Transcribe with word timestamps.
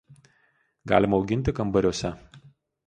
Galima 0.93 1.21
auginti 1.21 1.57
kambariuose. 1.61 2.15